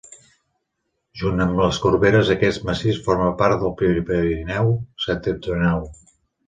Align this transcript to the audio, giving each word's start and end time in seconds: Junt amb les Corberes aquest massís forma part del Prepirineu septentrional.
Junt 1.23 1.43
amb 1.45 1.59
les 1.63 1.79
Corberes 1.85 2.33
aquest 2.37 2.65
massís 2.71 2.99
forma 3.11 3.31
part 3.43 3.61
del 3.67 3.77
Prepirineu 3.83 4.77
septentrional. 5.09 5.89